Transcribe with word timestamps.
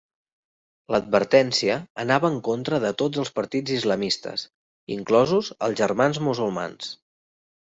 L'advertència 0.93 1.75
anava 2.03 2.31
en 2.35 2.39
contra 2.47 2.79
de 2.85 2.91
tots 3.03 3.21
els 3.25 3.31
partits 3.41 3.75
islamistes 3.77 4.47
inclosos 4.97 5.53
els 5.69 5.79
Germans 5.85 6.23
Musulmans. 6.31 6.91